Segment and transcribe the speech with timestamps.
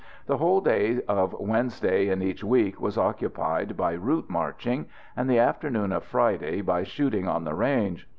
[0.25, 5.37] The whole day of Wednesday in each week was occupied by route marching, and the
[5.37, 8.09] afternoon of Friday by shooting on the range.